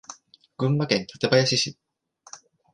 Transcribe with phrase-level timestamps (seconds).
[0.57, 1.77] 群馬県館林市